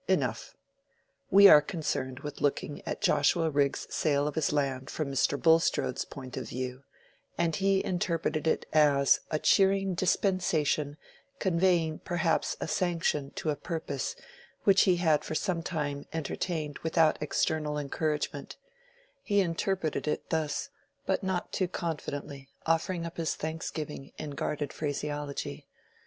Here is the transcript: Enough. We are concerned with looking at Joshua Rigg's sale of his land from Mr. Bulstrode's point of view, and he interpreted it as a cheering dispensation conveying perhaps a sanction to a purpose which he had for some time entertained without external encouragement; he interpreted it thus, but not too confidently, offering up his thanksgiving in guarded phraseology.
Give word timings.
Enough. 0.07 0.57
We 1.29 1.47
are 1.47 1.61
concerned 1.61 2.21
with 2.21 2.41
looking 2.41 2.81
at 2.87 3.01
Joshua 3.01 3.51
Rigg's 3.51 3.85
sale 3.93 4.27
of 4.27 4.33
his 4.33 4.51
land 4.51 4.89
from 4.89 5.11
Mr. 5.11 5.39
Bulstrode's 5.39 6.05
point 6.05 6.37
of 6.37 6.49
view, 6.49 6.81
and 7.37 7.55
he 7.55 7.85
interpreted 7.85 8.47
it 8.47 8.65
as 8.73 9.19
a 9.29 9.37
cheering 9.37 9.93
dispensation 9.93 10.97
conveying 11.37 11.99
perhaps 11.99 12.57
a 12.59 12.67
sanction 12.67 13.29
to 13.35 13.51
a 13.51 13.55
purpose 13.55 14.15
which 14.63 14.85
he 14.89 14.95
had 14.95 15.23
for 15.23 15.35
some 15.35 15.61
time 15.61 16.07
entertained 16.11 16.79
without 16.79 17.21
external 17.21 17.77
encouragement; 17.77 18.57
he 19.21 19.39
interpreted 19.39 20.07
it 20.07 20.31
thus, 20.31 20.69
but 21.05 21.21
not 21.21 21.51
too 21.53 21.67
confidently, 21.67 22.49
offering 22.65 23.05
up 23.05 23.17
his 23.17 23.35
thanksgiving 23.35 24.13
in 24.17 24.31
guarded 24.31 24.73
phraseology. 24.73 25.67